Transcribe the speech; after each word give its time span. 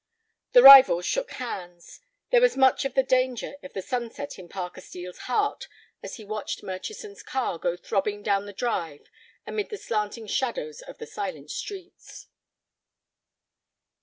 The 0.53 0.63
rivals 0.63 1.05
shook 1.05 1.29
hands. 1.33 1.99
There 2.31 2.41
was 2.41 2.57
much 2.57 2.85
of 2.85 2.95
the 2.95 3.07
anger 3.15 3.53
of 3.61 3.73
the 3.73 3.83
sunset 3.83 4.39
in 4.39 4.49
Parker 4.49 4.81
Steel's 4.81 5.19
heart 5.29 5.67
as 6.01 6.15
he 6.15 6.25
watched 6.25 6.63
Murchison's 6.63 7.21
car 7.21 7.59
go 7.59 7.77
throbbing 7.77 8.23
down 8.23 8.47
the 8.47 8.51
drive 8.53 9.11
amid 9.45 9.69
the 9.69 9.77
slanting 9.77 10.25
shadows 10.25 10.81
of 10.81 10.97
the 10.97 11.05
silent 11.05 11.51
trees. 11.51 12.29